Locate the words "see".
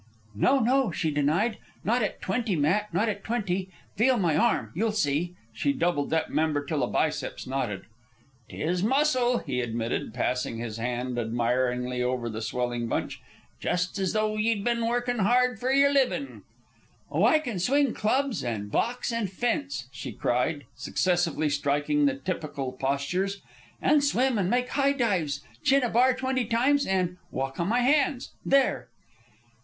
4.93-5.35